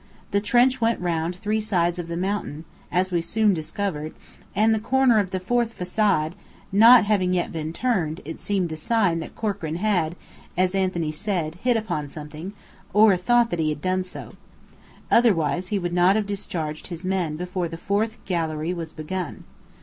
[0.31, 4.15] The trench went round three sides of the mountain, as we soon discovered;
[4.55, 6.33] and the corner of the fourth façade
[6.71, 10.15] not having yet been turned, it seemed a sign that Corkran had,
[10.57, 12.53] as Anthony said, "hit upon something,"
[12.93, 14.33] or thought that he had done so.
[15.11, 19.43] Otherwise he would not have discharged his men before the fourth gallery was begun.